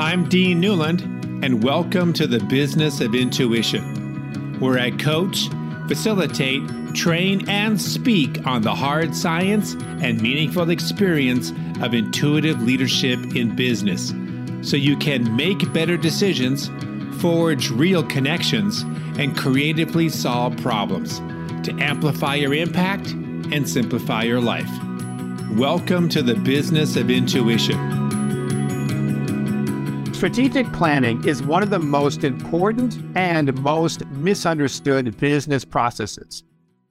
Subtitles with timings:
[0.00, 1.02] I'm Dean Newlund,
[1.44, 5.50] and welcome to the Business of Intuition, where I coach,
[5.88, 6.62] facilitate,
[6.94, 11.52] train, and speak on the hard science and meaningful experience
[11.82, 14.14] of intuitive leadership in business
[14.66, 16.70] so you can make better decisions,
[17.20, 18.80] forge real connections,
[19.18, 21.18] and creatively solve problems
[21.62, 23.10] to amplify your impact
[23.52, 24.70] and simplify your life.
[25.50, 27.99] Welcome to the Business of Intuition.
[30.20, 36.44] Strategic planning is one of the most important and most misunderstood business processes.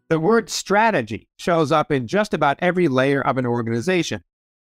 [0.10, 4.23] The word strategy shows up in just about every layer of an organization.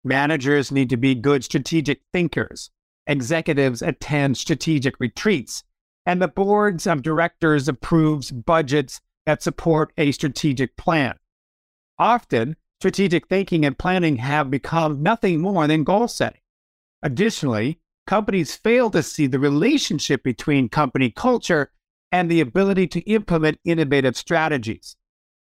[0.05, 2.71] Managers need to be good strategic thinkers.
[3.09, 5.65] Executives attend strategic retreats.
[6.07, 11.17] And the boards of directors approves budgets that support a strategic plan.
[11.99, 16.41] Often, strategic thinking and planning have become nothing more than goal setting.
[17.03, 21.71] Additionally, companies fail to see the relationship between company culture
[22.13, 24.97] and the ability to implement innovative strategies.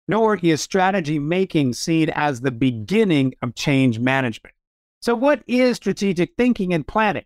[0.08, 4.56] Nor is strategy making seen as the beginning of change management.
[5.02, 7.26] So, what is strategic thinking and planning?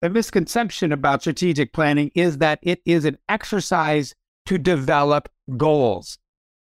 [0.00, 4.14] The misconception about strategic planning is that it is an exercise
[4.46, 6.18] to develop goals.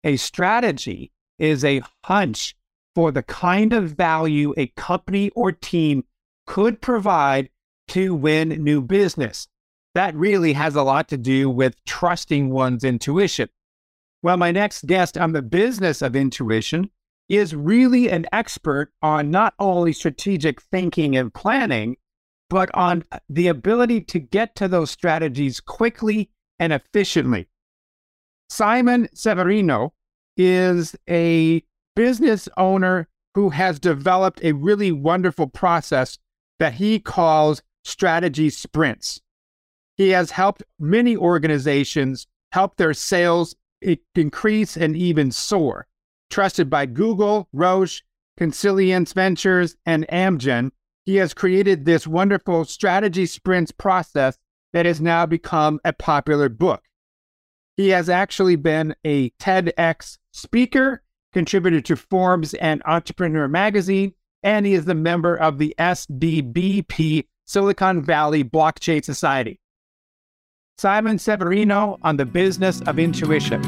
[0.04, 2.56] A strategy is a hunch
[2.94, 6.04] for the kind of value a company or team
[6.46, 7.50] could provide
[7.90, 9.48] to win new business.
[9.96, 13.50] That really has a lot to do with trusting one's intuition.
[14.22, 16.90] Well, my next guest on the business of intuition
[17.30, 21.98] is really an expert on not only strategic thinking and planning,
[22.50, 27.48] but on the ability to get to those strategies quickly and efficiently.
[28.50, 29.94] Simon Severino
[30.38, 31.64] is a
[31.96, 36.18] business owner who has developed a really wonderful process
[36.60, 39.22] that he calls strategy sprints.
[39.96, 43.56] He has helped many organizations help their sales
[44.16, 45.88] increase and even soar.
[46.30, 48.02] Trusted by Google, Roche,
[48.38, 50.72] Consilience Ventures, and Amgen,
[51.06, 54.38] he has created this wonderful strategy sprints process
[54.72, 56.84] that has now become a popular book.
[57.78, 64.74] He has actually been a TEDx speaker, contributed to Forbes and Entrepreneur magazine, and he
[64.74, 69.60] is a member of the SVBP Silicon Valley Blockchain Society.
[70.78, 73.62] Simon Severino on the business of intuition.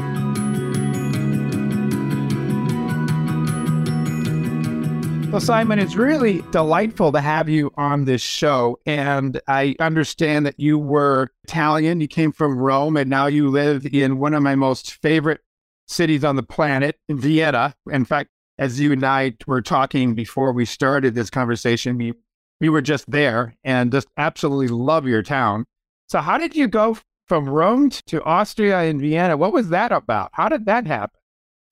[5.30, 8.78] Well, Simon, it's really delightful to have you on this show.
[8.86, 13.84] And I understand that you were Italian, you came from Rome, and now you live
[13.84, 15.40] in one of my most favorite
[15.86, 17.74] cities on the planet, Vienna.
[17.90, 22.14] In fact, as you and I were talking before we started this conversation, we
[22.60, 25.64] we were just there and just absolutely love your town.
[26.08, 29.36] So, how did you go from Rome to Austria and Vienna?
[29.36, 30.30] What was that about?
[30.32, 31.18] How did that happen?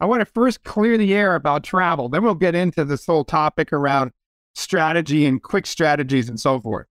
[0.01, 2.09] I want to first clear the air about travel.
[2.09, 4.11] Then we'll get into this whole topic around
[4.55, 6.87] strategy and quick strategies and so forth.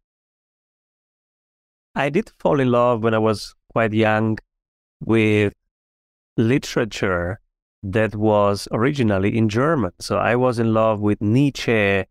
[1.96, 4.40] I did fall in love when I was quite young
[5.02, 5.54] with
[6.38, 7.40] literature
[7.84, 9.92] that was originally in German.
[10.00, 12.06] So I was in love with Nietzsche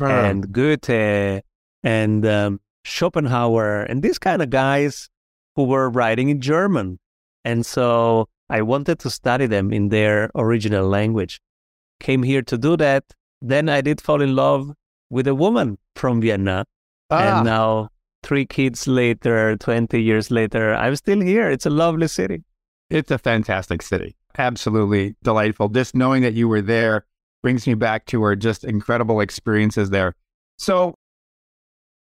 [0.00, 1.42] and Goethe
[1.82, 5.08] and um, Schopenhauer and these kind of guys
[5.56, 6.98] who were writing in German.
[7.44, 11.40] And so I wanted to study them in their original language.
[12.00, 13.04] Came here to do that.
[13.40, 14.72] Then I did fall in love
[15.10, 16.64] with a woman from Vienna.
[17.10, 17.38] Ah.
[17.38, 17.90] And now,
[18.22, 21.50] three kids later, 20 years later, I'm still here.
[21.50, 22.42] It's a lovely city.
[22.90, 24.16] It's a fantastic city.
[24.36, 25.68] Absolutely delightful.
[25.68, 27.04] Just knowing that you were there
[27.44, 30.14] brings me back to our just incredible experiences there.
[30.56, 30.94] So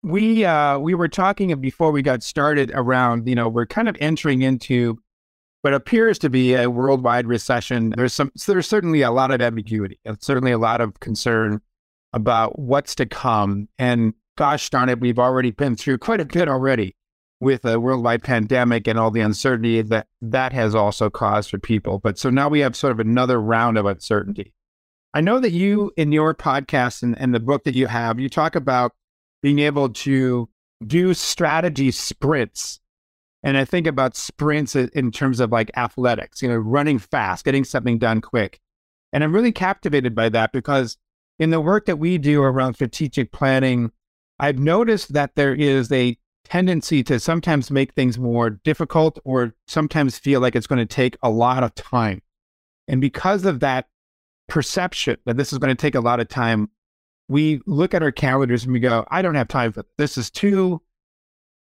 [0.02, 3.96] we uh, we were talking before we got started around you know we're kind of
[4.00, 4.98] entering into
[5.62, 7.90] what appears to be a worldwide recession.
[7.96, 10.00] There's some there's certainly a lot of ambiguity.
[10.04, 11.60] and certainly a lot of concern
[12.12, 13.68] about what's to come.
[13.78, 16.96] And gosh darn it, we've already been through quite a bit already
[17.38, 22.00] with a worldwide pandemic and all the uncertainty that that has also caused for people.
[22.00, 24.52] But so now we have sort of another round of uncertainty.
[25.14, 28.28] I know that you, in your podcast and, and the book that you have, you
[28.28, 28.92] talk about
[29.42, 30.48] being able to
[30.86, 32.80] do strategy sprints.
[33.42, 37.64] And I think about sprints in terms of like athletics, you know, running fast, getting
[37.64, 38.60] something done quick.
[39.12, 40.96] And I'm really captivated by that because
[41.38, 43.92] in the work that we do around strategic planning,
[44.38, 50.18] I've noticed that there is a tendency to sometimes make things more difficult or sometimes
[50.18, 52.22] feel like it's going to take a lot of time.
[52.86, 53.86] And because of that
[54.48, 56.70] perception that this is going to take a lot of time,
[57.28, 60.14] we look at our calendars and we go, I don't have time for this.
[60.14, 60.82] This is too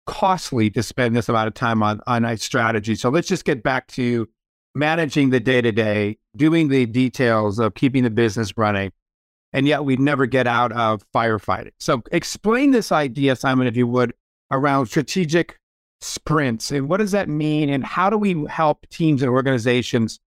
[0.06, 2.96] costly to spend this amount of time on, on a strategy.
[2.96, 4.28] So let's just get back to
[4.76, 8.92] managing the day to day, doing the details of keeping the business running.
[9.52, 11.72] And yet we never get out of firefighting.
[11.80, 14.14] So explain this idea, Simon, if you would,
[14.52, 15.60] around strategic
[16.02, 17.70] sprints and what does that mean?
[17.70, 20.20] And how do we help teams and organizations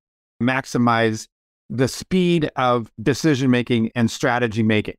[0.43, 1.29] maximize
[1.71, 4.95] the speed of decision making and strategy making?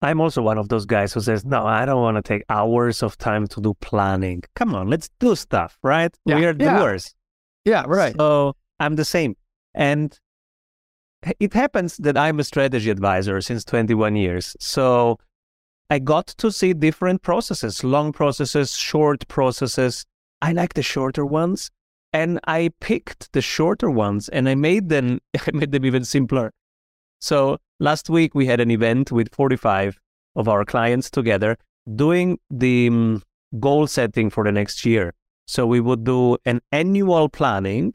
[0.00, 3.02] I'm also one of those guys who says, no, I don't want to take hours
[3.04, 4.42] of time to do planning.
[4.56, 6.12] Come on, let's do stuff, right?
[6.24, 6.36] Yeah.
[6.36, 6.80] We are Yeah.
[6.80, 7.14] worst.
[7.64, 8.14] Yeah, right.
[8.16, 9.36] So I'm the same.
[9.74, 10.18] And
[11.38, 14.56] it happens that I'm a strategy advisor since 21 years.
[14.58, 15.18] So
[15.88, 20.04] I got to see different processes, long processes, short processes.
[20.40, 21.70] I like the shorter ones.
[22.12, 26.52] And I picked the shorter ones and I made them I made them even simpler.
[27.20, 29.98] So last week we had an event with 45
[30.34, 31.56] of our clients together
[31.94, 33.22] doing the um,
[33.60, 35.14] goal setting for the next year.
[35.46, 37.94] So we would do an annual planning.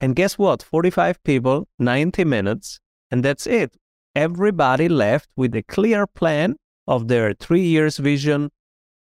[0.00, 0.62] And guess what?
[0.62, 2.80] 45 people, 90 minutes,
[3.10, 3.76] and that's it.
[4.14, 6.56] Everybody left with a clear plan
[6.86, 8.50] of their three years vision,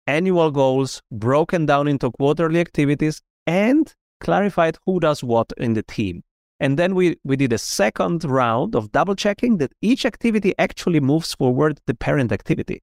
[0.07, 6.23] annual goals, broken down into quarterly activities, and clarified who does what in the team.
[6.61, 11.01] And then we, we did a second round of double checking that each activity actually
[11.01, 12.83] moves forward the parent activity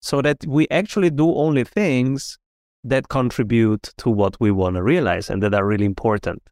[0.00, 2.38] so that we actually do only things
[2.84, 6.42] that contribute to what we want to realize and that are really important.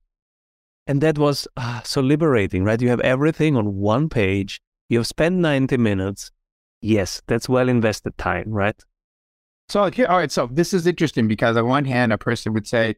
[0.88, 2.80] And that was ah, so liberating, right?
[2.80, 4.60] You have everything on one page.
[4.88, 6.30] You have spent 90 minutes.
[6.80, 8.80] Yes, that's well invested time, right?
[9.68, 10.30] So here, all right.
[10.30, 12.96] So this is interesting because on one hand, a person would say,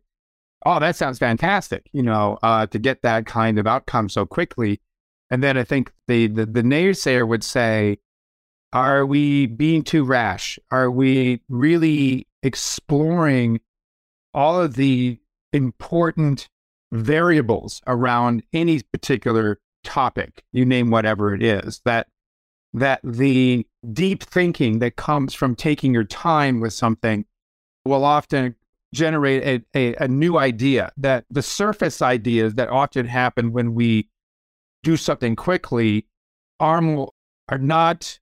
[0.64, 4.80] "Oh, that sounds fantastic," you know, uh, to get that kind of outcome so quickly.
[5.30, 7.98] And then I think the, the the naysayer would say,
[8.72, 10.58] "Are we being too rash?
[10.70, 13.60] Are we really exploring
[14.34, 15.18] all of the
[15.52, 16.48] important
[16.92, 20.44] variables around any particular topic?
[20.52, 22.08] You name whatever it is that."
[22.74, 27.24] that the deep thinking that comes from taking your time with something
[27.84, 28.54] will often
[28.94, 34.08] generate a, a, a, new idea that the surface ideas that often happen when we
[34.82, 36.06] do something quickly
[36.58, 37.06] are,
[37.48, 38.18] are not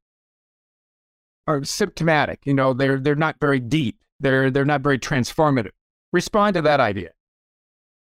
[1.46, 5.70] are symptomatic you know they're they're not very deep they're they're not very transformative
[6.12, 7.10] respond to that idea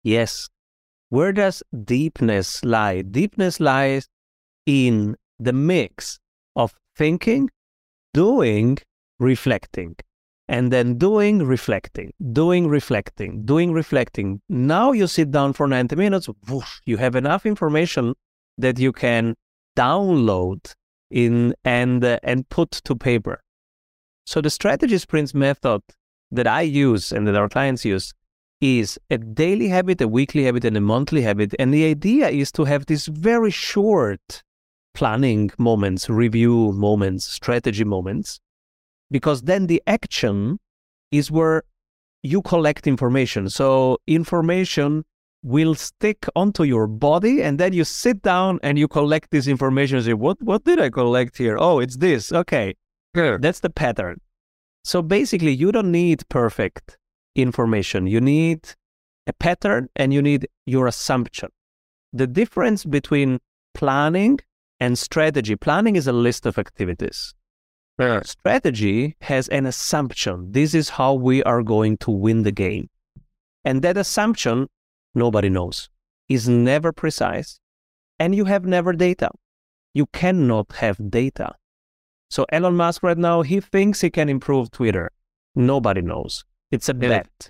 [0.03, 0.49] Yes.
[1.09, 3.01] Where does deepness lie?
[3.03, 4.09] Deepness lies
[4.65, 6.19] in the mix
[6.55, 7.49] of thinking,
[8.13, 8.77] doing,
[9.19, 9.95] reflecting,
[10.47, 14.41] and then doing, reflecting, doing, reflecting, doing, reflecting.
[14.49, 18.13] Now you sit down for 90 minutes, whoosh, you have enough information
[18.57, 19.35] that you can
[19.77, 20.73] download
[21.09, 23.41] in and uh, and put to paper.
[24.25, 25.81] So the strategy sprints method
[26.31, 28.13] that I use and that our clients use
[28.61, 31.53] is a daily habit, a weekly habit, and a monthly habit.
[31.59, 34.43] And the idea is to have these very short
[34.93, 38.39] planning moments, review moments, strategy moments,
[39.11, 40.59] because then the action
[41.11, 41.63] is where
[42.23, 43.49] you collect information.
[43.49, 45.03] So information
[45.43, 49.97] will stick onto your body and then you sit down and you collect this information
[49.97, 51.57] and say, what, what did I collect here?
[51.59, 52.31] Oh, it's this.
[52.31, 52.75] Okay.
[53.37, 54.21] That's the pattern.
[54.83, 56.97] So basically, you don't need perfect
[57.35, 58.07] information.
[58.07, 58.69] You need
[59.27, 61.49] a pattern and you need your assumption.
[62.11, 63.39] The difference between
[63.73, 64.39] planning
[64.79, 67.33] and strategy planning is a list of activities.
[68.23, 70.51] Strategy has an assumption.
[70.51, 72.89] This is how we are going to win the game.
[73.65, 74.67] And that assumption,
[75.13, 75.89] nobody knows,
[76.27, 77.59] is never precise.
[78.19, 79.29] And you have never data.
[79.93, 81.53] You cannot have data.
[82.29, 85.11] So Elon Musk right now, he thinks he can improve Twitter.
[85.55, 86.45] Nobody knows.
[86.71, 87.09] It's a Yeah.
[87.09, 87.49] bet.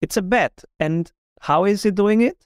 [0.00, 0.64] It's a bet.
[0.80, 2.44] And how is he doing it?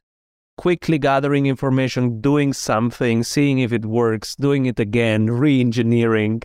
[0.59, 6.43] Quickly gathering information, doing something, seeing if it works, doing it again, re engineering.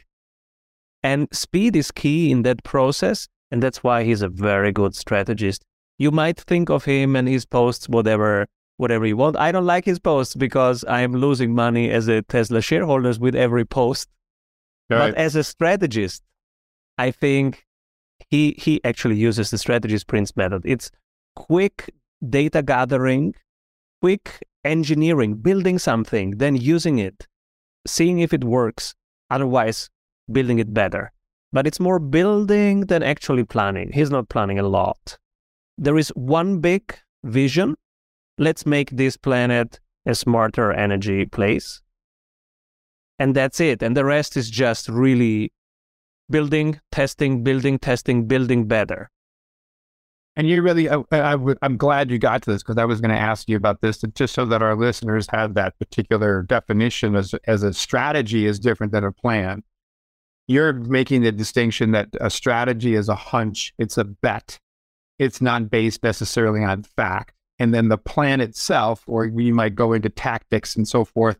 [1.03, 3.27] And speed is key in that process.
[3.51, 5.63] And that's why he's a very good strategist.
[6.00, 9.38] You might think of him and his posts, whatever, whatever you want.
[9.38, 13.65] I don't like his posts because I'm losing money as a Tesla shareholders with every
[13.65, 14.10] post.
[14.89, 16.24] But as a strategist,
[16.98, 17.65] I think
[18.29, 20.63] he he actually uses the strategy sprints method.
[20.65, 20.91] It's
[21.36, 21.93] quick
[22.27, 23.33] data gathering,
[24.01, 27.27] quick engineering, building something, then using it,
[27.88, 28.93] seeing if it works.
[29.29, 29.89] Otherwise,
[30.31, 31.11] building it better.
[31.51, 33.91] But it's more building than actually planning.
[33.93, 35.17] He's not planning a lot.
[35.77, 37.75] There is one big vision.
[38.37, 41.81] Let's make this planet a smarter energy place.
[43.19, 43.83] And that's it.
[43.83, 45.53] And the rest is just really
[46.29, 49.09] building, testing, building, testing, building better.
[50.35, 53.47] And you really, I'm glad you got to this because I was going to ask
[53.47, 57.71] you about this, just so that our listeners have that particular definition as, as a
[57.71, 59.61] strategy is different than a plan.
[60.47, 64.59] You're making the distinction that a strategy is a hunch, it's a bet,
[65.19, 67.33] it's not based necessarily on fact.
[67.59, 71.38] And then the plan itself, or we might go into tactics and so forth,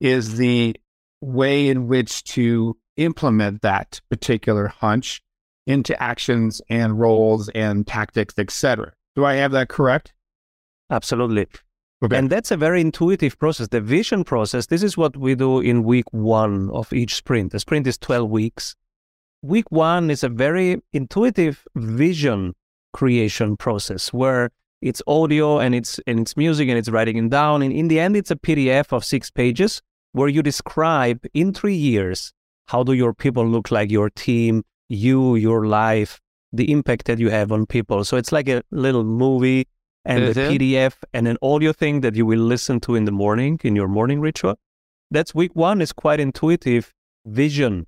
[0.00, 0.76] is the
[1.20, 5.22] way in which to implement that particular hunch
[5.66, 8.92] into actions and roles and tactics, etc.
[9.14, 10.14] Do I have that correct?
[10.90, 11.46] Absolutely.
[12.02, 12.16] Okay.
[12.16, 13.68] And that's a very intuitive process.
[13.68, 17.50] The vision process, this is what we do in week one of each sprint.
[17.50, 18.76] The sprint is 12 weeks.
[19.42, 22.54] Week one is a very intuitive vision
[22.92, 24.50] creation process where
[24.80, 27.62] it's audio and it's and it's music and it's writing it down.
[27.62, 31.74] And in the end, it's a PDF of six pages where you describe in three
[31.74, 32.32] years
[32.66, 36.20] how do your people look like, your team, you, your life,
[36.52, 38.04] the impact that you have on people.
[38.04, 39.66] So it's like a little movie
[40.08, 40.52] and a mm-hmm.
[40.52, 43.88] PDF and an audio thing that you will listen to in the morning in your
[43.88, 44.54] morning ritual.
[45.10, 46.94] That's week one is quite intuitive
[47.26, 47.86] vision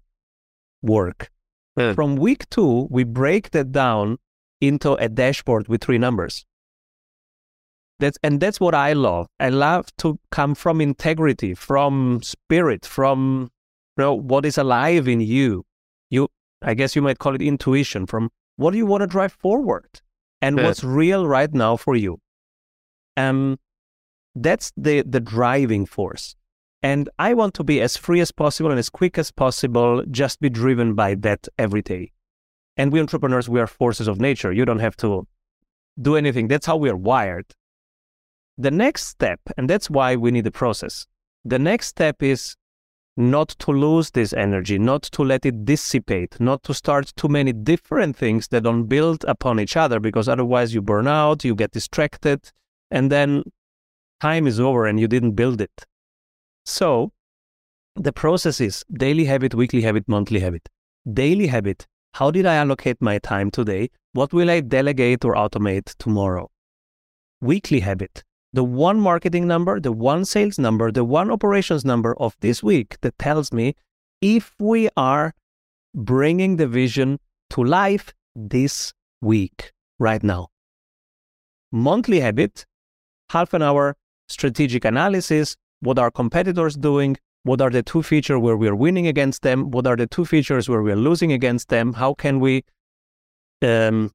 [0.83, 1.31] work.
[1.79, 1.95] Mm.
[1.95, 4.19] From week two, we break that down
[4.61, 6.45] into a dashboard with three numbers.
[8.01, 9.27] That's and that's what I love.
[9.39, 13.51] I love to come from integrity, from spirit, from
[13.97, 15.65] you know what is alive in you.
[16.11, 16.29] You
[16.61, 20.03] I guess you might call it intuition, from what do you want to drive forward
[20.43, 22.21] and what's real right now for you.
[23.17, 23.59] Um
[24.35, 26.37] that's the the driving force.
[26.83, 30.41] And I want to be as free as possible and as quick as possible, just
[30.41, 32.13] be driven by that every day.
[32.77, 34.53] And we entrepreneurs, we are forces of nature.
[34.53, 35.27] You don't have to
[36.01, 36.49] do anything.
[36.49, 37.55] That's how we are wired.
[38.57, 41.07] The next step, and that's why we need a process,
[41.45, 42.57] the next step is
[43.21, 47.53] not to lose this energy, not to let it dissipate, not to start too many
[47.53, 51.73] different things that don't build upon each other because otherwise you burn out, you get
[51.73, 52.51] distracted,
[52.91, 53.43] and then
[54.21, 55.85] time is over and you didn't build it.
[56.65, 57.13] So
[57.95, 60.69] the process is daily habit, weekly habit, monthly habit.
[61.13, 61.87] Daily habit.
[62.15, 63.91] How did I allocate my time today?
[64.13, 66.51] What will I delegate or automate tomorrow?
[67.41, 72.37] Weekly habit the one marketing number, the one sales number, the one operations number of
[72.41, 73.75] this week that tells me
[74.21, 75.35] if we are
[75.95, 77.19] bringing the vision
[77.51, 80.49] to life this week, right now.
[81.73, 82.67] Monthly habit,
[83.31, 83.97] half an hour
[84.29, 89.43] strategic analysis, what are competitors doing, what are the two features where we're winning against
[89.43, 92.65] them, what are the two features where we're losing against them, how can we
[93.63, 94.11] um,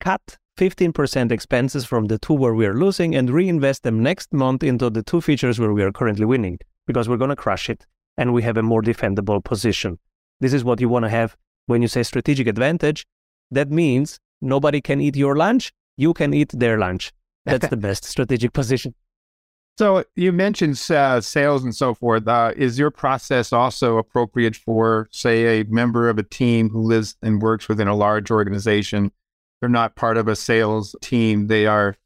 [0.00, 4.62] cut 15% expenses from the two where we are losing and reinvest them next month
[4.62, 7.86] into the two features where we are currently winning because we're going to crush it
[8.16, 9.98] and we have a more defendable position.
[10.40, 13.04] This is what you want to have when you say strategic advantage.
[13.50, 17.12] That means nobody can eat your lunch, you can eat their lunch.
[17.44, 18.94] That's the best strategic position.
[19.76, 22.28] So you mentioned uh, sales and so forth.
[22.28, 27.16] Uh, is your process also appropriate for, say, a member of a team who lives
[27.22, 29.10] and works within a large organization
[29.60, 31.46] they're not part of a sales team.
[31.46, 31.96] They are,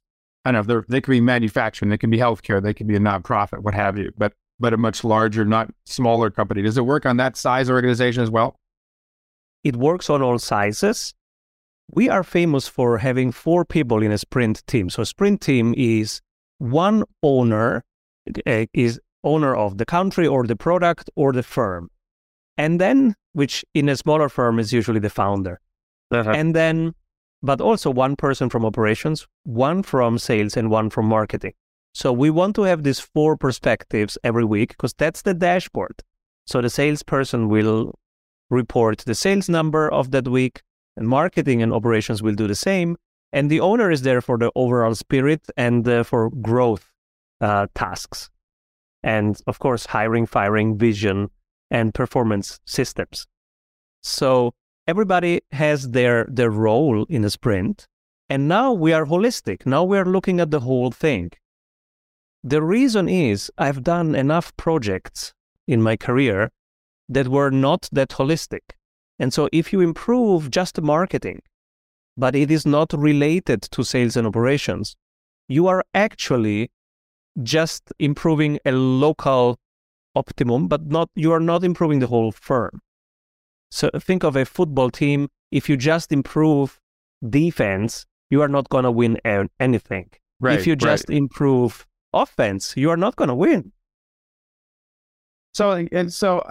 [0.45, 3.01] I don't know, they can be manufacturing, they can be healthcare, they can be a
[3.01, 6.63] nonprofit, what have you, but but a much larger, not smaller company.
[6.63, 8.59] Does it work on that size organization as well?
[9.63, 11.15] It works on all sizes.
[11.91, 14.91] We are famous for having four people in a sprint team.
[14.91, 16.21] So a sprint team is
[16.59, 17.85] one owner
[18.47, 21.91] uh, is owner of the country or the product or the firm.
[22.57, 25.61] And then, which in a smaller firm is usually the founder.
[26.11, 26.31] Uh-huh.
[26.31, 26.95] And then
[27.43, 31.53] but also one person from operations, one from sales, and one from marketing.
[31.95, 36.03] So we want to have these four perspectives every week because that's the dashboard.
[36.47, 37.95] So the salesperson will
[38.51, 40.63] report the sales number of that week,
[40.97, 42.97] and marketing and operations will do the same.
[43.33, 46.91] And the owner is there for the overall spirit and uh, for growth
[47.41, 48.31] uh, tasks.
[49.03, 51.31] And of course, hiring, firing, vision,
[51.71, 53.27] and performance systems.
[54.03, 54.55] So
[54.89, 57.87] everybody has their their role in a sprint
[58.31, 59.65] and now we are holistic.
[59.65, 61.31] Now we are looking at the whole thing.
[62.43, 65.35] The reason is i've done enough projects
[65.67, 66.51] in my career
[67.09, 68.65] that were not that holistic.
[69.19, 71.41] And so if you improve just marketing
[72.17, 74.97] but it is not related to sales and operations
[75.49, 76.71] you are actually
[77.43, 79.59] just improving a local
[80.15, 82.81] optimum but not you are not improving the whole firm
[83.71, 85.29] so think of a football team.
[85.51, 86.79] If you just improve
[87.29, 89.19] defense, you are not going to win
[89.59, 90.11] anything.
[90.41, 91.19] Right, if you just right.
[91.19, 93.73] improve offense, you are not going to win.
[95.55, 96.49] So, and so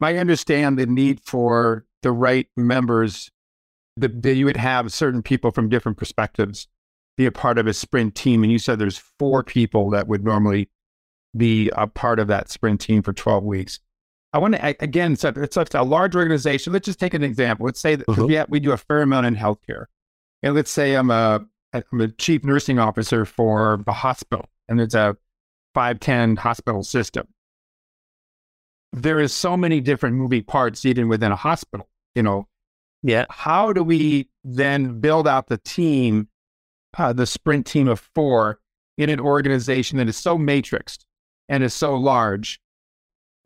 [0.00, 3.30] I understand the need for the right members,
[3.96, 6.68] that, that you would have certain people from different perspectives
[7.16, 8.42] be a part of a sprint team.
[8.42, 10.68] And you said there's four people that would normally
[11.36, 13.80] be a part of that sprint team for 12 weeks.
[14.36, 16.74] I want to, again, it's a, it's a large organization.
[16.74, 17.64] Let's just take an example.
[17.64, 18.30] Let's say that mm-hmm.
[18.30, 19.86] yeah, we do a fair amount in healthcare.
[20.42, 21.40] And let's say I'm a,
[21.72, 25.16] I'm a chief nursing officer for the hospital and it's a
[25.72, 27.26] 510 hospital system.
[28.92, 32.46] There is so many different moving parts even within a hospital, you know.
[33.02, 33.24] Yeah.
[33.30, 36.28] How do we then build out the team,
[36.98, 38.58] uh, the sprint team of four
[38.98, 41.06] in an organization that is so matrixed
[41.48, 42.60] and is so large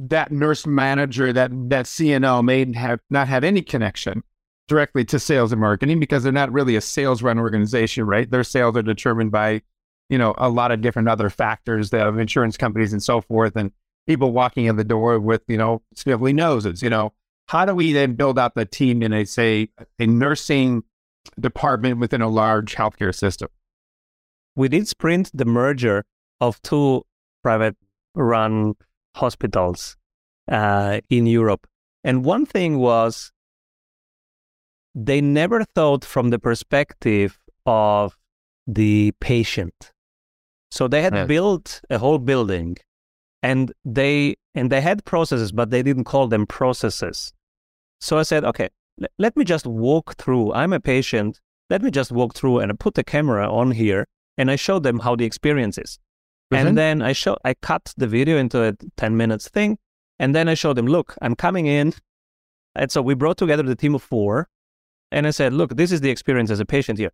[0.09, 4.23] that nurse manager, that that CNO may have not have any connection
[4.67, 8.31] directly to sales and marketing because they're not really a sales run organization, right?
[8.31, 9.63] Their sales are determined by,
[10.09, 13.73] you know, a lot of different other factors of insurance companies and so forth, and
[14.07, 16.83] people walking in the door with, you know, sniffly noses.
[16.83, 17.13] You know,
[17.49, 20.85] how do we then build out the team in a say a nursing
[21.39, 23.49] department within a large healthcare system?
[24.57, 26.05] We did sprint the merger
[26.41, 27.05] of two
[27.43, 27.77] private
[28.15, 28.75] run
[29.15, 29.97] hospitals
[30.49, 31.67] uh, in Europe.
[32.05, 33.33] And one thing was
[34.95, 38.17] they never thought from the perspective of
[38.67, 39.93] the patient.
[40.71, 42.77] So they had built a whole building
[43.43, 47.33] and they and they had processes, but they didn't call them processes.
[48.01, 48.69] So I said, okay,
[49.01, 50.53] l- let me just walk through.
[50.53, 51.41] I'm a patient.
[51.69, 54.79] Let me just walk through and I put the camera on here and I show
[54.79, 55.99] them how the experience is.
[56.51, 59.79] And then I show I cut the video into a 10 minutes thing.
[60.19, 61.95] And then I showed them, look, I'm coming in.
[62.75, 64.49] And so we brought together the team of four.
[65.11, 67.13] And I said, look, this is the experience as a patient here.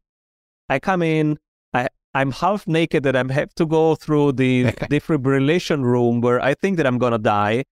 [0.69, 1.39] I come in,
[1.73, 6.55] I, I'm half naked and I have to go through the defibrillation room where I
[6.55, 7.65] think that I'm going to die.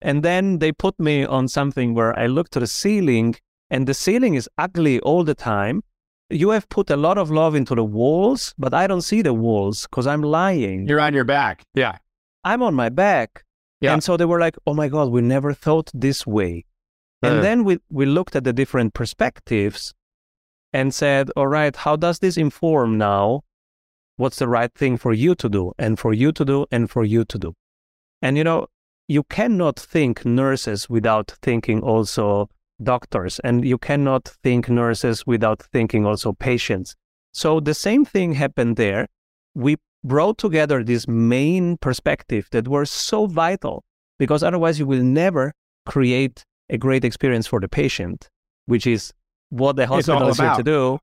[0.00, 3.36] And then they put me on something where I look to the ceiling
[3.70, 5.82] and the ceiling is ugly all the time
[6.30, 9.34] you have put a lot of love into the walls, but I don't see the
[9.34, 10.88] walls because I'm lying.
[10.88, 11.64] You're on your back.
[11.74, 11.98] Yeah.
[12.44, 13.44] I'm on my back.
[13.80, 13.92] Yeah.
[13.92, 16.64] And so they were like, oh my God, we never thought this way.
[17.22, 17.28] Uh.
[17.28, 19.94] And then we, we looked at the different perspectives
[20.72, 23.42] and said, all right, how does this inform now
[24.16, 27.04] what's the right thing for you to do and for you to do and for
[27.04, 27.54] you to do?
[28.22, 28.68] And you know,
[29.06, 32.48] you cannot think nurses without thinking also
[32.82, 36.94] doctors, and you cannot think nurses without thinking also patients.
[37.32, 39.08] So the same thing happened there.
[39.54, 43.82] We brought together this main perspective that were so vital
[44.18, 45.52] because otherwise you will never
[45.86, 48.28] create a great experience for the patient,
[48.66, 49.12] which is
[49.50, 50.98] what the hospital is here to do.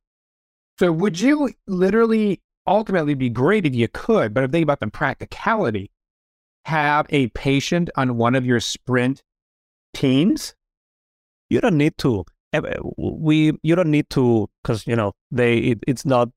[0.79, 4.87] So would you literally ultimately be great if you could, but if think about the
[4.87, 5.91] practicality,
[6.65, 9.21] have a patient on one of your sprint
[9.93, 10.53] teams
[11.51, 15.57] you don't need to eh, eh, we you don't need to because you know they
[15.57, 16.29] it, it's not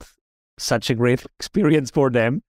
[0.59, 2.42] such a great experience for them.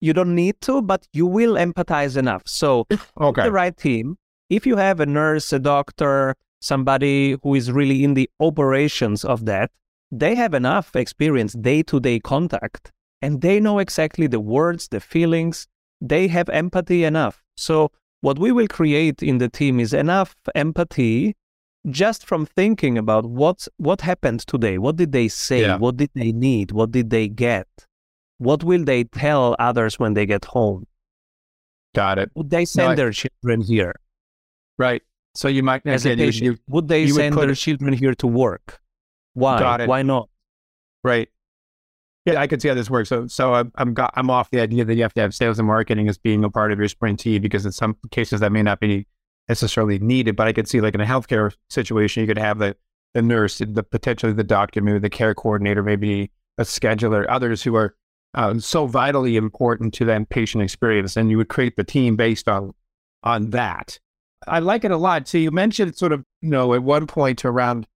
[0.00, 2.42] You don't need to but you will empathize enough.
[2.46, 2.86] So
[3.20, 3.44] okay.
[3.44, 4.16] the right team.
[4.48, 9.46] If you have a nurse a doctor somebody who is really in the operations of
[9.46, 9.70] that
[10.10, 12.90] they have enough experience day-to-day contact
[13.22, 15.68] and they know exactly the words the feelings.
[16.00, 17.42] They have empathy enough.
[17.56, 21.36] So what we will create in the team is enough empathy
[21.88, 25.76] just from thinking about what what happened today what did they say yeah.
[25.78, 27.66] what did they need what did they get
[28.40, 30.86] what will they tell others when they get home?
[31.94, 32.30] Got it.
[32.34, 33.94] Would they send no, their children here?
[34.78, 35.02] Right.
[35.34, 37.46] So you might as a patient, you, would they send would put...
[37.46, 38.80] their children here to work?
[39.34, 39.58] Why?
[39.58, 39.88] Got it.
[39.88, 40.30] why not?
[41.04, 41.28] Right.
[42.24, 43.10] Yeah, I could see how this works.
[43.10, 45.58] So, so I'm I'm, got, I'm off the idea that you have to have sales
[45.58, 48.52] and marketing as being a part of your sprint team because in some cases that
[48.52, 49.06] may not be
[49.50, 52.76] necessarily needed, but I could see like in a healthcare situation, you could have the,
[53.14, 57.74] the nurse, the potentially the doctor, maybe the care coordinator, maybe a scheduler, others who
[57.74, 57.96] are
[58.34, 62.48] um, so vitally important to that patient experience, and you would create the team based
[62.48, 62.72] on
[63.24, 63.98] on that.
[64.46, 65.26] I like it a lot.
[65.26, 67.88] So you mentioned sort of, you know, at one point around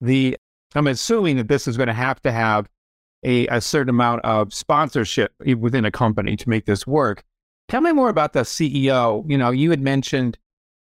[0.00, 0.36] the,
[0.74, 2.66] I'm assuming that this is going to have to have
[3.22, 7.22] a, a certain amount of sponsorship within a company to make this work.
[7.68, 9.28] Tell me more about the CEO.
[9.30, 10.38] You know, you had mentioned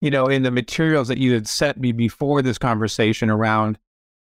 [0.04, 3.78] you know, in the materials that you had sent me before this conversation around,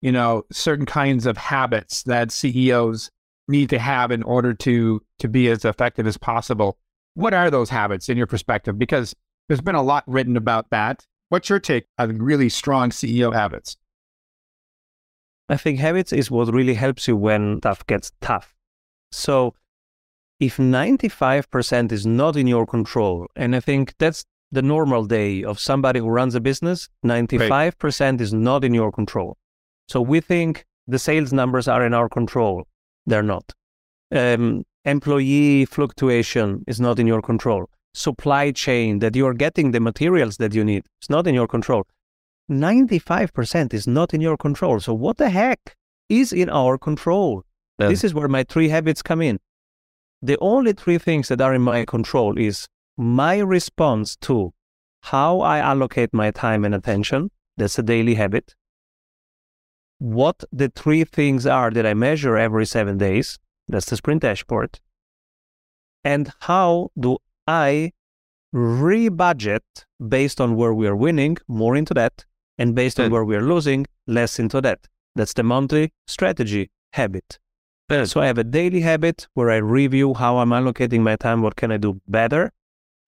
[0.03, 3.11] you know, certain kinds of habits that CEOs
[3.49, 6.77] need to have in order to to be as effective as possible.
[7.15, 8.79] What are those habits in your perspective?
[8.79, 9.17] Because
[9.49, 11.07] there's been a lot written about that.
[11.31, 13.79] What's your take on really strong CEO habits?
[15.49, 18.55] I think habits is what really helps you when stuff gets tough.
[19.11, 19.55] So
[20.39, 25.59] if 95% is not in your control, and I think that's the normal day of
[25.59, 29.37] somebody who runs a business, 95% is not in your control.
[29.89, 32.67] So we think the sales numbers are in our control.
[33.07, 33.53] They're not.
[34.13, 37.69] Um, employee fluctuation is not in your control.
[37.95, 41.85] Supply chain, that you're getting the materials that you need, it's not in your control.
[42.51, 44.81] 95% is not in your control.
[44.81, 45.77] So what the heck
[46.09, 47.43] is in our control?
[47.79, 47.89] Yeah.
[47.89, 49.39] This is where my three habits come in.
[50.21, 54.53] The only three things that are in my control is my response to
[55.03, 57.31] how I allocate my time and attention.
[57.57, 58.55] That's a daily habit.
[59.99, 63.39] What the three things are that I measure every seven days.
[63.69, 64.81] That's the sprint dashboard.
[66.05, 67.93] And how do I
[68.55, 69.61] rebudget
[70.09, 72.25] based on where we are winning, more into that,
[72.59, 74.89] and based on where we are losing, less into that.
[75.15, 77.39] That's the monthly strategy habit.
[78.05, 81.57] So I have a daily habit where I review how I'm allocating my time, what
[81.57, 82.51] can I do better,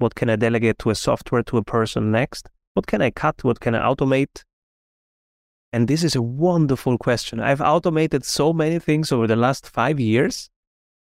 [0.05, 3.43] what can I delegate to a software, to a person next, what can I cut,
[3.43, 4.43] what can I automate.
[5.73, 7.41] And this is a wonderful question.
[7.41, 10.51] I've automated so many things over the last five years.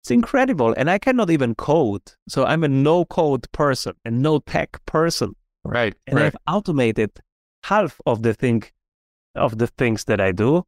[0.01, 0.73] It's incredible.
[0.75, 2.01] And I cannot even code.
[2.27, 5.37] So I'm a no code person, a no tech person.
[5.63, 5.95] Right.
[6.05, 6.25] And right.
[6.25, 7.11] I've automated
[7.63, 8.63] half of the thing
[9.35, 10.63] of the things that I do,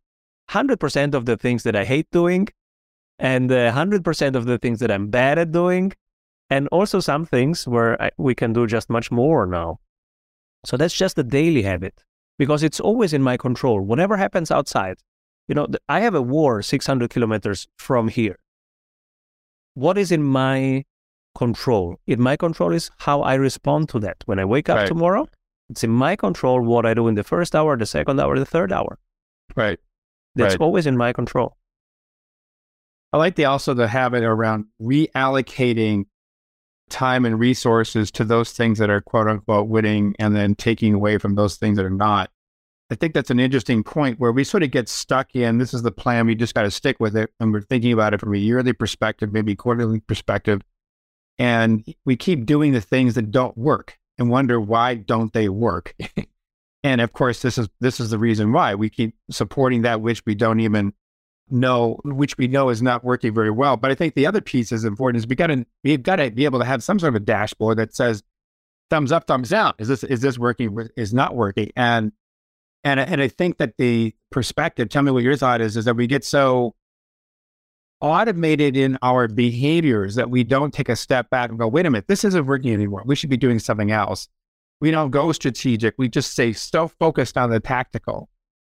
[0.50, 2.48] 100% of the things that I hate doing,
[3.20, 5.92] and uh, 100% of the things that I'm bad at doing,
[6.54, 9.80] and also some things where I, we can do just much more now.
[10.64, 12.04] So that's just a daily habit
[12.38, 13.82] because it's always in my control.
[13.82, 14.98] Whatever happens outside,
[15.48, 18.38] you know, I have a war 600 kilometers from here.
[19.74, 20.86] What is in my
[21.34, 22.00] control?
[22.06, 24.18] In my control is how I respond to that.
[24.28, 24.88] When I wake up right.
[24.88, 25.28] tomorrow,
[25.72, 28.46] it's in my control what I do in the first hour, the second hour, the
[28.46, 29.00] third hour.
[29.56, 29.80] Right.
[30.36, 30.62] That's right.
[30.62, 31.58] always in my control.
[33.12, 36.06] I like the also the habit around reallocating
[36.90, 41.18] time and resources to those things that are quote unquote winning and then taking away
[41.18, 42.30] from those things that are not.
[42.92, 45.82] I think that's an interesting point where we sort of get stuck in this is
[45.82, 47.32] the plan, we just got to stick with it.
[47.40, 50.62] And we're thinking about it from a yearly perspective, maybe quarterly perspective.
[51.40, 55.96] And we keep doing the things that don't work and wonder why don't they work.
[56.84, 60.24] and of course, this is this is the reason why we keep supporting that which
[60.26, 60.94] we don't even
[61.50, 63.78] know, which we know is not working very well.
[63.78, 66.32] But I think the other piece is important is we got to we've got to
[66.32, 68.24] be able to have some sort of a dashboard that says
[68.90, 69.74] thumbs up, thumbs down.
[69.80, 70.90] Is this is this working?
[70.96, 71.72] Is not working?
[71.76, 72.12] And
[72.84, 74.90] and and I think that the perspective.
[74.90, 75.78] Tell me what your thought is.
[75.78, 76.76] Is that we get so
[78.04, 81.90] automated in our behaviors that we don't take a step back and go, wait a
[81.90, 83.02] minute, this isn't working anymore.
[83.06, 84.28] We should be doing something else.
[84.82, 85.96] We don't go strategic.
[85.98, 88.28] We just stay so focused on the tactical,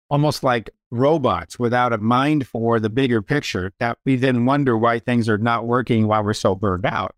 [0.10, 5.00] almost like robots without a mind for the bigger picture that we then wonder why
[5.00, 7.16] things are not working while we're so burned out.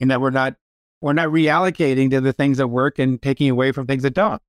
[0.00, 0.56] And that we're not
[1.00, 4.40] we're not reallocating to the things that work and taking away from things that don't.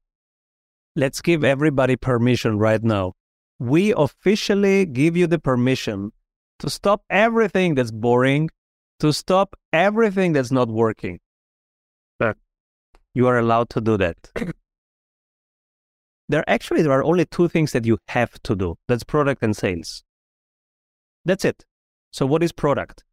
[0.95, 3.13] Let's give everybody permission right now.
[3.59, 6.13] We officially give you the permission
[6.59, 8.49] to stop everything that's boring,
[9.01, 11.19] to stop everything that's not working.
[12.17, 12.37] But
[13.13, 14.31] you are allowed to do that.
[16.29, 18.75] there actually there are only two things that you have to do.
[18.87, 20.03] That's product and sales.
[21.23, 21.65] That's it.
[22.11, 23.03] So what is product?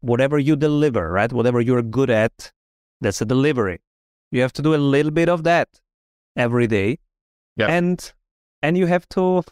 [0.00, 1.32] whatever you deliver, right?
[1.32, 2.52] Whatever you're good at,
[3.00, 3.80] that's a delivery.
[4.30, 5.68] You have to do a little bit of that
[6.36, 6.98] every day.
[7.56, 7.68] Yeah.
[7.68, 8.12] And
[8.62, 9.42] and you have to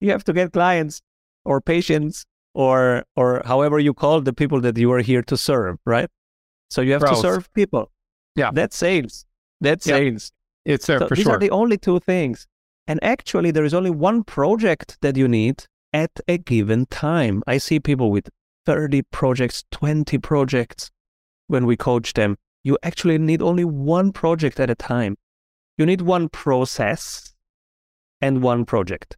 [0.00, 1.02] you have to get clients
[1.44, 5.78] or patients or or however you call the people that you are here to serve,
[5.84, 6.08] right?
[6.70, 7.16] So you have Growth.
[7.16, 7.90] to serve people.
[8.34, 8.50] Yeah.
[8.52, 9.26] That's sales.
[9.60, 9.96] That's yeah.
[9.96, 10.32] sales.
[10.66, 11.36] It's uh, so for these sure.
[11.36, 12.46] are the only two things.
[12.88, 17.42] And actually there is only one project that you need at a given time.
[17.46, 18.28] I see people with
[18.66, 20.90] 30 projects, 20 projects
[21.46, 22.36] when we coach them.
[22.64, 25.16] You actually need only one project at a time.
[25.78, 27.32] You need one process
[28.20, 29.16] and one project.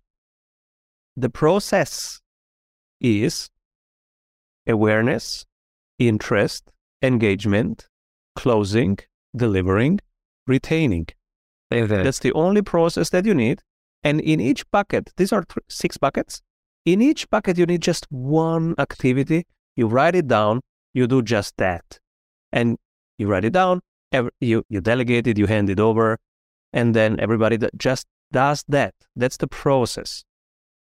[1.17, 2.21] The process
[3.01, 3.49] is
[4.67, 5.47] awareness,
[5.99, 7.89] interest, engagement,
[8.37, 8.99] closing,
[9.35, 10.01] delivering,
[10.47, 11.07] retaining.
[12.05, 13.63] That's the only process that you need.
[14.03, 16.41] And in each bucket, these are th- six buckets.
[16.85, 19.47] In each bucket, you need just one activity.
[19.77, 20.61] You write it down,
[20.95, 21.99] you do just that.
[22.53, 22.79] And
[23.19, 23.81] you write it down,
[24.41, 26.19] you, you delegate it, you hand it over,
[26.73, 28.95] and then everybody that just does that.
[29.17, 30.25] That's the process.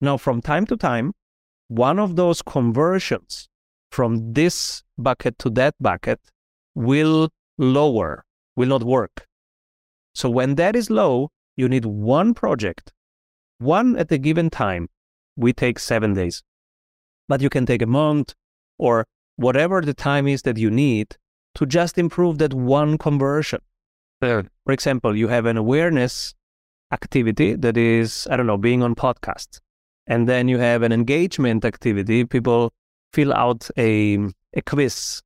[0.02, 1.14] Now, from time to time,
[1.68, 3.50] one of those conversions
[3.92, 6.20] from this bucket to that bucket
[6.76, 8.24] will lower,
[8.56, 9.26] will not work.
[10.18, 12.92] So when that is low, you need one project,
[13.60, 14.90] one at a given time.
[15.36, 16.42] We take seven days,
[17.28, 18.34] but you can take a month
[18.80, 21.18] or whatever the time is that you need
[21.54, 23.60] to just improve that one conversion.
[24.20, 26.34] For example, you have an awareness
[26.92, 29.60] activity that is, I don't know, being on podcast.
[30.08, 32.26] And then you have an engagement activity.
[32.26, 32.74] People
[33.14, 34.18] fill out a,
[34.56, 35.22] a quiz.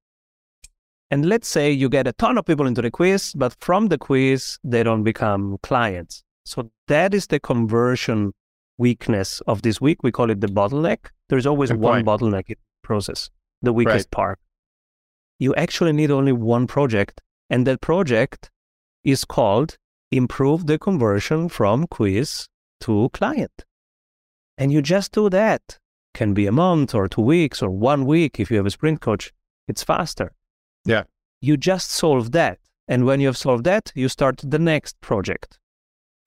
[1.12, 3.97] And let's say you get a ton of people into the quiz, but from the
[3.97, 6.24] quiz, they don't become clients.
[6.45, 8.32] So that is the conversion
[8.78, 10.04] weakness of this week.
[10.04, 11.10] We call it the bottleneck.
[11.28, 12.08] There's always Good one point.
[12.08, 13.30] bottleneck in the process,
[13.62, 14.12] the weakest right.
[14.12, 14.39] part.
[15.38, 17.19] You actually need only one project,
[17.50, 18.50] and that project
[19.04, 19.78] is called
[20.12, 22.47] improve the conversion from quiz
[22.82, 23.65] to client.
[24.58, 25.78] And you just do that.
[26.13, 29.02] Can be a month or two weeks or one week if you have a sprint
[29.02, 29.34] coach.
[29.67, 30.34] It's faster.
[30.86, 31.04] Yeah.
[31.41, 32.60] You just solve that.
[32.88, 35.60] And when you have solved that, you start the next project,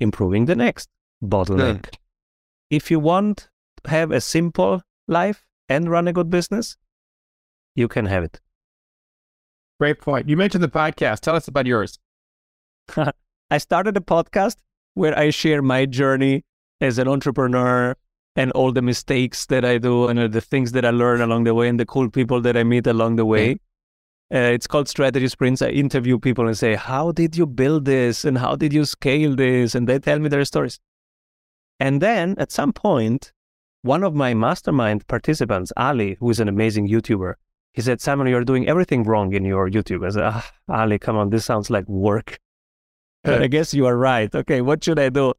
[0.00, 0.88] improving the next
[1.22, 1.86] bottleneck.
[1.92, 1.98] Yeah.
[2.70, 3.48] If you want
[3.82, 6.76] to have a simple life and run a good business,
[7.74, 8.40] you can have it.
[9.78, 10.28] Great point.
[10.28, 11.20] You mentioned the podcast.
[11.20, 11.98] Tell us about yours.
[13.50, 14.56] I started a podcast
[14.94, 16.44] where I share my journey
[16.80, 17.96] as an entrepreneur
[18.36, 21.54] and all the mistakes that I do and the things that I learn along the
[21.54, 23.52] way and the cool people that I meet along the way.
[23.52, 23.56] Hmm.
[24.32, 25.62] Uh, it's called Strategy Sprints.
[25.62, 28.24] I interview people and say, How did you build this?
[28.24, 29.74] And how did you scale this?
[29.74, 30.80] And they tell me their stories.
[31.80, 33.32] And then at some point,
[33.82, 37.34] one of my mastermind participants, Ali, who is an amazing YouTuber,
[37.74, 40.06] he said, Simon, you're doing everything wrong in your YouTube.
[40.06, 42.38] I said, ah, Ali, come on, this sounds like work.
[43.24, 44.32] But I guess you are right.
[44.34, 45.34] Okay, what should I do?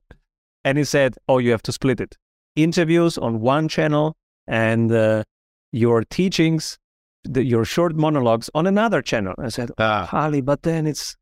[0.65, 2.17] And he said, Oh, you have to split it.
[2.55, 4.15] Interviews on one channel
[4.47, 5.23] and uh,
[5.71, 6.77] your teachings,
[7.25, 9.33] the, your short monologues on another channel.
[9.37, 10.09] I said, ah.
[10.11, 11.15] Ali, but then it's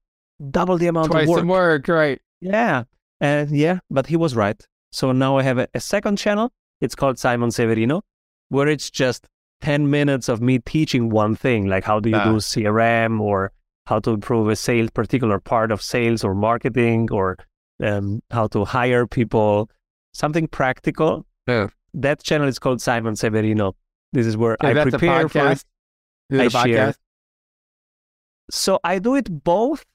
[0.49, 1.39] double the amount Twice of work.
[1.39, 2.21] Twice work, right?
[2.41, 2.83] Yeah.
[3.21, 4.61] And yeah, but he was right.
[4.91, 6.51] So now I have a, a second channel.
[6.81, 8.01] It's called Simon Severino,
[8.49, 9.27] where it's just
[9.61, 12.25] 10 minutes of me teaching one thing, like how do you ah.
[12.25, 13.51] do CRM or
[13.85, 17.37] how to improve a sales particular part of sales or marketing or
[17.81, 19.69] um, how to hire people,
[20.13, 21.25] something practical.
[21.47, 21.67] Yeah.
[21.93, 23.75] That channel is called Simon Severino.
[24.13, 25.55] This is where I prepare for
[26.29, 26.55] it.
[26.55, 26.95] I share.
[28.49, 29.86] So I do it both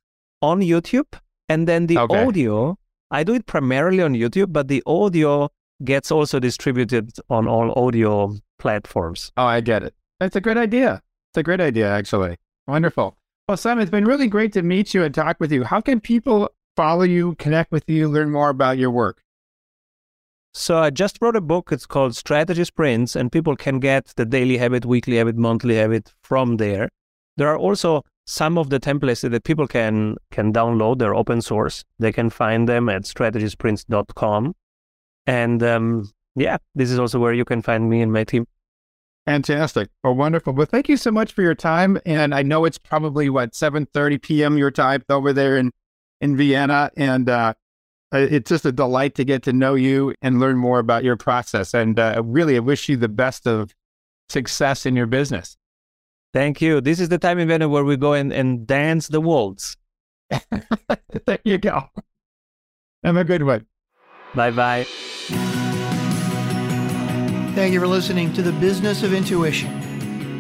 [0.43, 2.25] on YouTube and then the okay.
[2.25, 2.79] audio.
[3.11, 5.51] I do it primarily on YouTube, but the audio
[5.85, 9.33] gets also distributed on all audio platforms.
[9.37, 9.95] Oh, I get it.
[10.21, 11.03] That's a great idea.
[11.31, 12.37] It's a great idea, actually.
[12.67, 13.17] Wonderful.
[13.49, 15.65] Well, Simon, it's been really great to meet you and talk with you.
[15.65, 19.23] How can people follow you, connect with you, learn more about your work?
[20.55, 21.71] So I just wrote a book.
[21.71, 26.13] It's called Strategy Sprints, and people can get the daily habit, weekly habit, monthly habit
[26.23, 26.89] from there.
[27.37, 30.99] There are also some of the templates that people can can download.
[30.99, 31.85] They're open source.
[31.99, 34.55] They can find them at strategysprints.com.
[35.27, 38.47] And um, yeah, this is also where you can find me and my team.
[39.27, 39.91] Fantastic.
[40.03, 40.55] Well, wonderful.
[40.55, 42.01] Well, thank you so much for your time.
[42.07, 44.59] And I know it's probably what 7:30 p.m.
[44.59, 45.71] your time over there in
[46.21, 47.55] in Vienna, and uh,
[48.13, 51.75] it's just a delight to get to know you and learn more about your process.
[51.75, 53.75] And uh, really, I wish you the best of
[54.29, 55.57] success in your business.
[56.33, 56.81] Thank you.
[56.81, 59.77] This is the time in Vienna where we go and, and dance the waltz.
[61.27, 61.85] there you go.
[63.03, 63.67] Have a good one.
[64.35, 64.87] Bye bye.
[67.55, 69.73] Thank you for listening to the Business of Intuition.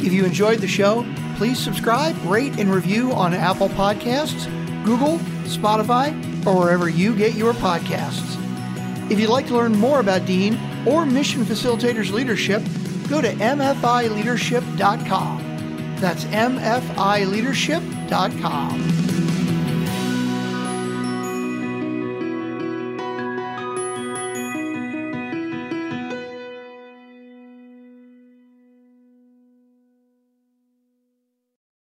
[0.01, 1.05] If you enjoyed the show,
[1.37, 4.47] please subscribe, rate, and review on Apple Podcasts,
[4.85, 5.19] Google,
[5.49, 6.13] Spotify,
[6.47, 8.37] or wherever you get your podcasts.
[9.11, 12.63] If you'd like to learn more about Dean or Mission Facilitators Leadership,
[13.09, 15.97] go to mfileadership.com.
[15.97, 18.99] That's mfileadership.com.